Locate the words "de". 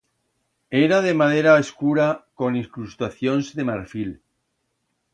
1.07-1.11, 3.61-3.71